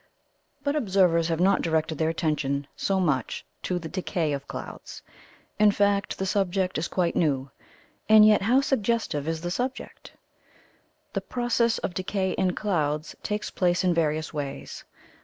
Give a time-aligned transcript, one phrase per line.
[0.63, 5.03] But observers have not directed their attention so much to the decay of clouds
[5.59, 7.51] in fact, the subject is quite new.
[8.09, 10.13] And yet how suggestive is the subject!
[11.13, 14.85] The process of decay in clouds takes place in various ways.